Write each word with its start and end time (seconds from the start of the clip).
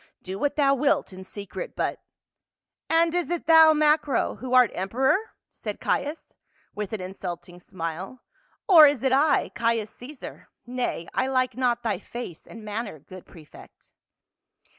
Do 0.23 0.39
what 0.39 0.55
thou 0.55 0.73
wilt 0.73 1.13
in 1.13 1.23
secret, 1.23 1.75
but 1.75 2.01
—""And 2.89 3.13
is 3.13 3.29
it 3.29 3.45
thou. 3.45 3.71
Macro, 3.71 4.37
who 4.37 4.55
art 4.55 4.71
emperor?" 4.73 5.15
said 5.51 5.79
Caius, 5.79 6.33
with 6.73 6.91
an 6.91 6.99
insulting 7.01 7.59
smile," 7.59 8.23
or 8.67 8.87
is 8.87 9.03
it 9.03 9.11
I, 9.11 9.49
Caius 9.53 9.91
Caesar? 9.91 10.49
Nay, 10.65 11.07
I 11.13 11.27
like 11.27 11.55
not 11.55 11.83
thy 11.83 11.99
tone 11.99 12.35
and 12.47 12.65
manner, 12.65 12.97
good 12.97 13.27
prefect." 13.27 13.91